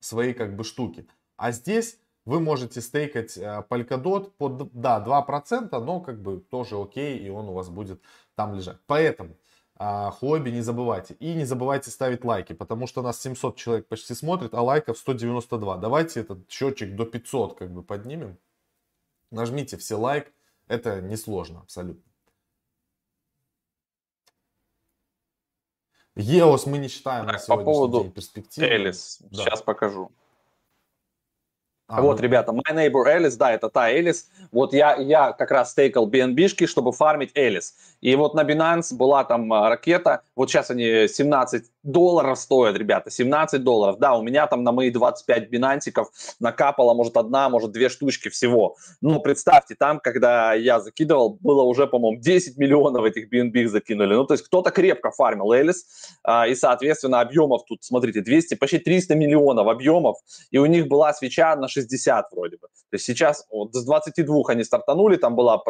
[0.00, 1.06] свои как бы штуки.
[1.36, 7.18] А здесь вы можете стейкать а, Polkadot под, да, 2%, но как бы тоже окей,
[7.18, 8.00] и он у вас будет
[8.36, 8.78] там лежать.
[8.86, 9.36] Поэтому
[9.76, 11.14] а, хобби не забывайте.
[11.14, 15.78] И не забывайте ставить лайки, потому что нас 700 человек почти смотрит, а лайков 192.
[15.78, 18.38] Давайте этот счетчик до 500 как бы поднимем.
[19.30, 20.32] Нажмите все лайк,
[20.66, 22.07] это несложно абсолютно.
[26.18, 28.66] EOS мы не считаем так, на сегодняшний по поводу день перспективы.
[28.66, 29.44] Элис, да.
[29.44, 30.10] сейчас покажу.
[31.88, 32.22] А, вот, ну...
[32.22, 34.24] ребята, My Neighbor Alice, да, это та Alice.
[34.52, 37.72] Вот я, я как раз стейкал BNB-шки, чтобы фармить Alice.
[38.02, 43.10] И вот на Binance была там а, ракета, вот сейчас они 17 долларов стоят, ребята,
[43.10, 43.98] 17 долларов.
[43.98, 46.08] Да, у меня там на мои 25 бинансиков
[46.40, 48.76] накапало, может, одна, может, две штучки всего.
[49.00, 54.14] Но представьте, там, когда я закидывал, было уже, по-моему, 10 миллионов этих BNB закинули.
[54.14, 55.86] Ну, то есть кто-то крепко фармил Элис,
[56.22, 60.18] а, и, соответственно, объемов тут, смотрите, 200, почти 300 миллионов объемов,
[60.50, 62.68] и у них была свеча на 60 вроде бы.
[62.90, 65.62] То есть сейчас вот с 22 они стартанули, там была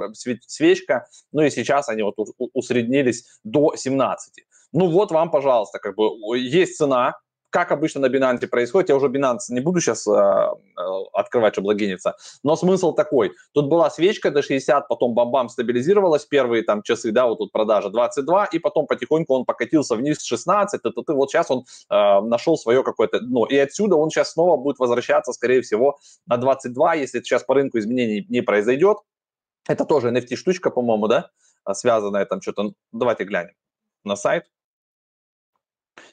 [0.47, 2.15] свечка, ну и сейчас они вот
[2.53, 4.45] усреднились до 17.
[4.73, 7.15] Ну вот вам, пожалуйста, как бы есть цена,
[7.51, 10.83] как обычно на Binance происходит, я уже Binance не буду сейчас э, э,
[11.15, 16.63] открывать, чтобы логиниться, но смысл такой, тут была свечка до 60, потом бам-бам стабилизировалась, первые
[16.63, 21.03] там часы, да, вот тут продажа 22, и потом потихоньку он покатился вниз 16, это
[21.03, 24.79] ты вот сейчас он э, нашел свое какое-то дно, и отсюда он сейчас снова будет
[24.79, 28.99] возвращаться, скорее всего, на 22, если сейчас по рынку изменений не произойдет,
[29.67, 31.31] это тоже NFT-штучка, по-моему, да,
[31.73, 33.55] связанная там что-то, давайте глянем
[34.05, 34.45] на сайт,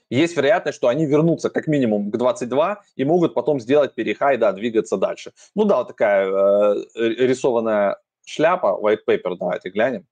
[0.09, 4.51] есть вероятность, что они вернутся как минимум к 22 и могут потом сделать перехай, да,
[4.51, 5.33] двигаться дальше.
[5.55, 10.05] Ну да, вот такая э, рисованная шляпа, white paper, давайте глянем.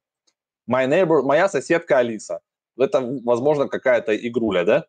[0.69, 2.39] My neighbor, моя соседка Алиса.
[2.77, 4.85] Это, возможно, какая-то игруля, да?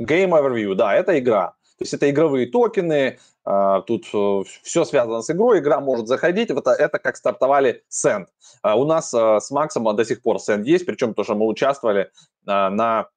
[0.00, 1.54] Game Overview, да, это игра.
[1.78, 6.50] То есть это игровые токены, э, тут э, все связано с игрой, игра может заходить.
[6.50, 8.26] Это, это как стартовали Send.
[8.62, 12.10] Э, у нас э, с Максом до сих пор Send есть, причем тоже мы участвовали
[12.44, 13.08] на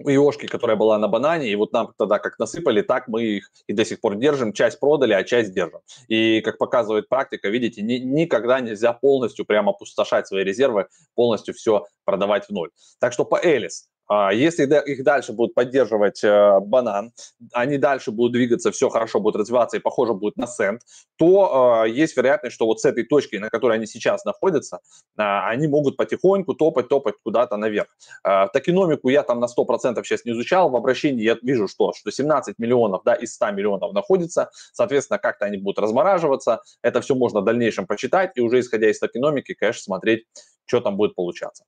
[0.00, 3.72] ИОшки, которая была на банане, и вот нам тогда как насыпали, так мы их и
[3.72, 5.80] до сих пор держим, часть продали, а часть держим.
[6.08, 11.86] И как показывает практика, видите, ни, никогда нельзя полностью прямо опустошать свои резервы, полностью все
[12.04, 12.70] продавать в ноль.
[12.98, 17.12] Так что по Элис, если их дальше будут поддерживать э, банан,
[17.52, 20.82] они дальше будут двигаться, все хорошо будет развиваться и похоже будет на сент,
[21.16, 24.80] то э, есть вероятность, что вот с этой точки, на которой они сейчас находятся,
[25.16, 27.88] э, они могут потихоньку топать, топать куда-то наверх.
[28.24, 32.10] Э, токеномику я там на 100% сейчас не изучал, в обращении я вижу, что, что
[32.10, 37.40] 17 миллионов да, из 100 миллионов находится, соответственно, как-то они будут размораживаться, это все можно
[37.40, 40.26] в дальнейшем почитать и уже исходя из токеномики, конечно, смотреть,
[40.66, 41.64] что там будет получаться.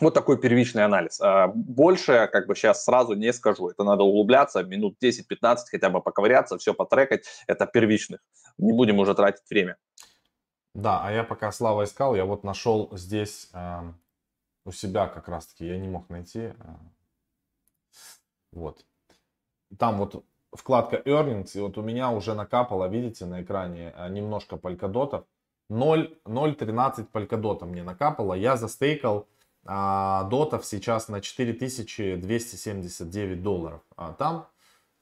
[0.00, 1.20] Вот такой первичный анализ.
[1.20, 3.68] А, больше, как бы сейчас сразу не скажу.
[3.68, 7.24] Это надо углубляться, минут 10-15 хотя бы поковыряться, все потрекать.
[7.46, 8.20] Это первичных.
[8.58, 9.76] Не будем уже тратить время.
[10.74, 13.80] Да, а я пока Слава искал, я вот нашел здесь э,
[14.66, 16.40] у себя как раз-таки, я не мог найти.
[16.40, 16.54] Э,
[18.52, 18.84] вот.
[19.78, 25.24] Там вот вкладка Earnings, и вот у меня уже накапало, видите, на экране немножко полькодотов.
[25.68, 28.34] 0,013 полькодота мне накапало.
[28.34, 29.26] Я застейкал
[29.66, 33.80] а дотов сейчас на 4279 долларов.
[33.96, 34.46] А там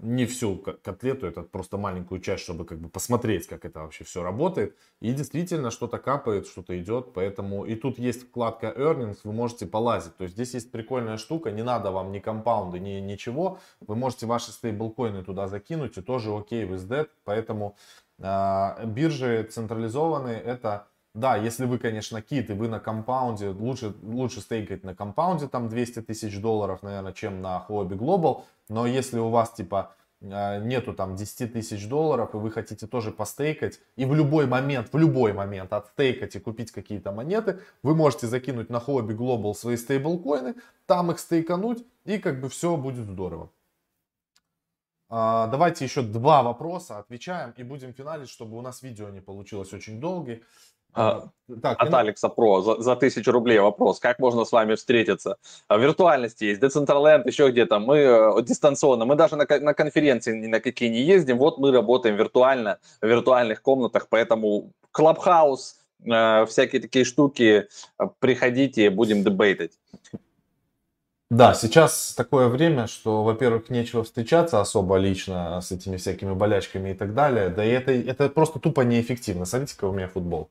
[0.00, 4.22] не всю котлету, это просто маленькую часть, чтобы как бы посмотреть, как это вообще все
[4.22, 4.76] работает.
[5.00, 10.16] И действительно что-то капает, что-то идет, поэтому и тут есть вкладка Earnings, вы можете полазить.
[10.16, 13.60] То есть здесь есть прикольная штука, не надо вам ни компаунды, ни ничего.
[13.80, 17.08] Вы можете ваши стейблкоины туда закинуть и тоже окей okay with that.
[17.24, 17.76] Поэтому
[18.18, 24.40] э, биржи централизованные это да, если вы, конечно, кит, и вы на компаунде, лучше, лучше
[24.40, 28.42] стейкать на компаунде там 200 тысяч долларов, наверное, чем на Huobi Global.
[28.68, 33.12] Но если у вас, типа, э, нету там 10 тысяч долларов, и вы хотите тоже
[33.12, 38.26] постейкать, и в любой момент, в любой момент отстейкать и купить какие-то монеты, вы можете
[38.26, 43.50] закинуть на Huobi Global свои стейблкоины, там их стейкануть, и как бы все будет здорово.
[45.08, 49.72] А, давайте еще два вопроса отвечаем и будем финалить, чтобы у нас видео не получилось
[49.72, 50.42] очень долгий.
[50.94, 51.28] А,
[51.62, 53.98] так, От Алекса Про за, за тысячу рублей вопрос.
[53.98, 55.36] Как можно с вами встретиться?
[55.68, 57.80] А, виртуальность есть, Decentraland, еще где-то.
[57.80, 61.38] Мы э, дистанционно, мы даже на, на конференции ни на какие не ездим.
[61.38, 68.88] Вот мы работаем виртуально, в виртуальных комнатах, поэтому Clubhouse, э, всякие такие штуки, э, приходите,
[68.90, 69.72] будем дебейтить.
[71.30, 76.94] Да, сейчас такое время, что, во-первых, нечего встречаться особо лично с этими всякими болячками и
[76.94, 77.48] так далее.
[77.48, 79.44] Да и это, это просто тупо неэффективно.
[79.44, 80.48] Смотрите-ка у меня футбол.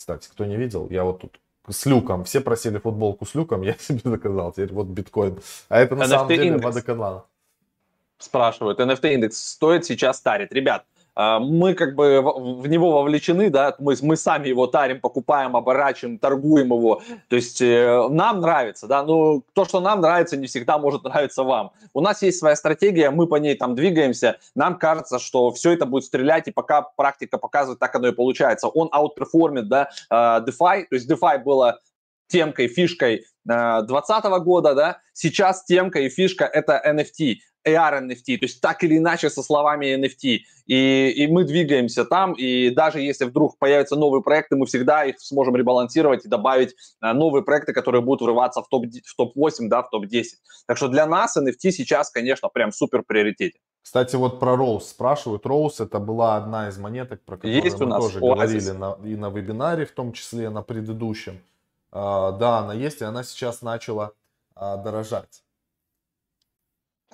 [0.00, 2.24] Кстати, кто не видел, я вот тут с люком.
[2.24, 4.50] Все просили футболку с люком, я себе заказал.
[4.50, 5.38] Теперь вот биткоин.
[5.68, 6.64] А это на NFT самом деле индекс.
[6.64, 7.26] водоканал.
[8.16, 10.54] Спрашивают, NFT индекс стоит сейчас старит.
[10.54, 16.18] Ребят, мы как бы в него вовлечены, да, мы, мы сами его тарим, покупаем, оборачиваем,
[16.18, 20.78] торгуем его, то есть э, нам нравится, да, но то, что нам нравится, не всегда
[20.78, 21.72] может нравиться вам.
[21.92, 25.86] У нас есть своя стратегия, мы по ней там двигаемся, нам кажется, что все это
[25.86, 28.68] будет стрелять, и пока практика показывает, так оно и получается.
[28.68, 31.80] Он аутперформит, да, э, DeFi, то есть DeFi было
[32.28, 37.36] темкой, фишкой 2020 э, года, да, сейчас темка и фишка это NFT.
[37.66, 40.38] AR NFT, то есть так или иначе со словами NFT.
[40.66, 45.20] И, и мы двигаемся там, и даже если вдруг появятся новые проекты, мы всегда их
[45.20, 49.82] сможем ребалансировать и добавить а, новые проекты, которые будут врываться в топ, в топ-8, да,
[49.82, 50.24] в топ-10.
[50.66, 53.58] Так что для нас NFT сейчас, конечно, прям супер приоритете.
[53.82, 55.46] Кстати, вот про Роуз спрашивают.
[55.46, 58.20] Роуз это была одна из монеток, про которую Есть мы тоже Oasis.
[58.20, 61.40] говорили на, и на вебинаре, в том числе на предыдущем.
[61.90, 64.12] А, да, она есть, и она сейчас начала
[64.54, 65.42] а, дорожать.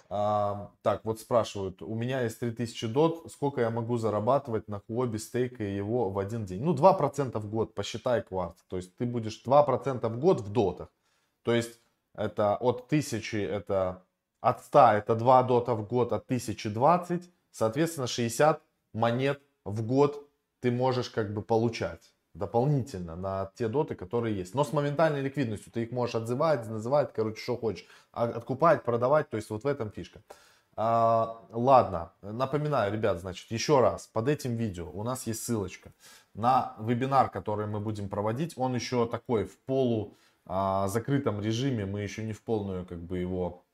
[0.09, 5.17] А, так, вот спрашивают, у меня есть 3000 дот, сколько я могу зарабатывать на хобби
[5.19, 6.63] стейка его в один день?
[6.63, 8.57] Ну, 2% в год, посчитай кварт.
[8.69, 10.89] То есть ты будешь 2% в год в дотах.
[11.43, 11.81] То есть
[12.15, 14.05] это от 1000 это
[14.41, 17.31] От 100 это 2 дота в год, от 1000 20.
[17.51, 20.29] Соответственно, 60 монет в год
[20.61, 24.55] ты можешь как бы получать дополнительно на те доты, которые есть.
[24.55, 27.87] Но с моментальной ликвидностью ты их можешь отзывать, называть, короче, что хочешь.
[28.13, 30.23] А, откупать, продавать, то есть вот в этом фишка.
[30.77, 35.93] А, ладно, напоминаю, ребят, значит, еще раз, под этим видео у нас есть ссылочка
[36.35, 38.53] на вебинар, который мы будем проводить.
[38.57, 43.19] Он еще такой в полу а, закрытом режиме, мы еще не в полную как бы
[43.19, 43.65] его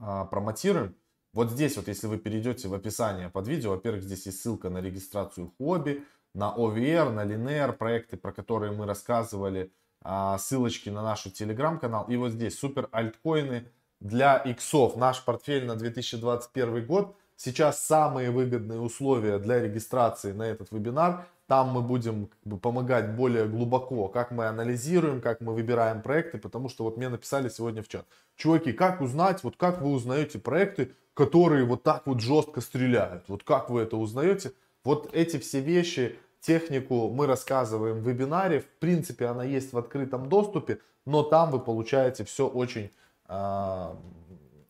[0.00, 0.96] а, промотируем.
[1.32, 4.78] Вот здесь вот, если вы перейдете в описание под видео, во-первых, здесь есть ссылка на
[4.78, 6.04] регистрацию хобби,
[6.34, 9.72] на OVR, на Linear, проекты, про которые мы рассказывали,
[10.02, 12.06] а, ссылочки на наш телеграм-канал.
[12.08, 13.68] И вот здесь супер альткоины
[14.00, 14.96] для иксов.
[14.96, 17.16] Наш портфель на 2021 год.
[17.36, 21.26] Сейчас самые выгодные условия для регистрации на этот вебинар.
[21.46, 26.38] Там мы будем как бы, помогать более глубоко, как мы анализируем, как мы выбираем проекты,
[26.38, 28.06] потому что вот мне написали сегодня в чат.
[28.36, 33.24] Чуваки, как узнать, вот как вы узнаете проекты, которые вот так вот жестко стреляют?
[33.28, 34.52] Вот как вы это узнаете?
[34.84, 38.60] Вот эти все вещи, технику мы рассказываем в вебинаре.
[38.60, 42.90] В принципе, она есть в открытом доступе, но там вы получаете все очень
[43.26, 43.96] а,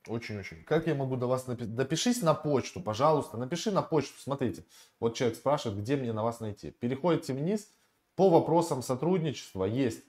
[0.09, 0.65] очень-очень.
[0.65, 1.75] Как я могу до вас написать?
[1.75, 3.37] Допишись на почту, пожалуйста.
[3.37, 4.21] Напиши на почту.
[4.21, 4.65] Смотрите,
[5.01, 6.71] вот человек спрашивает, где мне на вас найти.
[6.71, 7.71] Переходите вниз.
[8.17, 10.05] По вопросам сотрудничества есть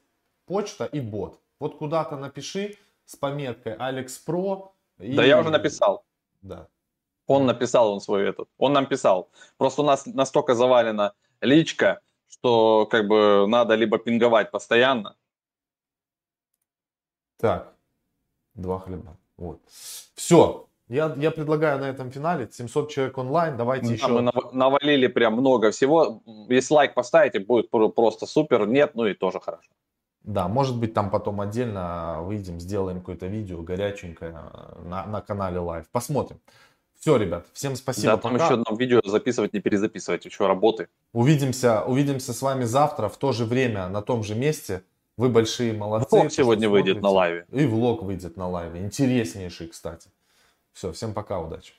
[0.45, 1.39] почта и бот.
[1.59, 2.75] Вот куда-то напиши
[3.05, 4.73] с пометкой Алекс Про.
[4.99, 5.15] И...
[5.15, 6.03] Да я уже написал.
[6.41, 6.67] Да.
[7.27, 8.49] Он написал он свой этот.
[8.57, 9.29] Он нам писал.
[9.57, 15.15] Просто у нас настолько завалена личка, что как бы надо либо пинговать постоянно.
[17.37, 17.73] Так,
[18.55, 19.17] два хлеба.
[19.37, 19.61] Вот.
[20.15, 20.67] Все.
[20.89, 23.57] Я, я предлагаю на этом финале 700 человек онлайн.
[23.57, 24.07] Давайте да, еще.
[24.07, 26.21] Мы навалили прям много всего.
[26.49, 28.67] Если лайк поставите, будет просто супер.
[28.67, 29.69] Нет, ну и тоже хорошо.
[30.23, 34.31] Да, может быть, там потом отдельно выйдем, сделаем какое-то видео горяченькое
[34.85, 35.85] на, на канале Live.
[35.91, 36.39] Посмотрим.
[37.03, 38.13] Все, ребят, всем спасибо.
[38.13, 38.45] Да, там пока.
[38.45, 40.87] еще одно видео записывать, не перезаписывать, еще работы.
[41.11, 44.83] Увидимся, увидимся с вами завтра в то же время на том же месте.
[45.17, 46.15] Вы большие молодцы.
[46.15, 47.45] Влог сегодня выйдет на лайве.
[47.51, 48.79] И влог выйдет на лайве.
[48.79, 50.11] Интереснейший, кстати.
[50.71, 51.73] Все, всем пока, удачи.